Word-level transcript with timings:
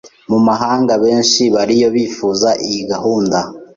Mu 0.29 0.39
mahanga 0.47 0.93
benshi 1.03 1.41
bariyo 1.55 1.87
bifuza 1.95 2.49
iyi 2.65 2.81
gahunda 2.91 3.37